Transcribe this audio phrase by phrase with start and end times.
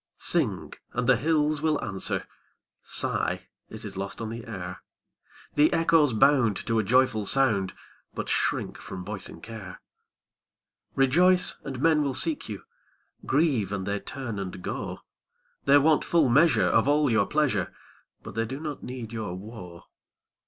[0.17, 2.25] Sing, and the hills will answer;
[2.81, 4.81] Sigh, it is lost on the air;
[5.53, 7.75] The echoes bound to a joyful sound,
[8.15, 9.79] But shrink from voicing care.
[10.95, 12.63] Rejoice, and men will seek you;
[13.27, 15.01] Grieve, and they turn and go;
[15.65, 17.71] They want full measure of all your pleasure,
[18.23, 19.83] But they do not need your woe.